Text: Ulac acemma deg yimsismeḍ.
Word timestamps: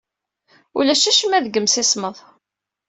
Ulac 0.77 1.03
acemma 1.09 1.39
deg 1.45 1.53
yimsismeḍ. 1.55 2.17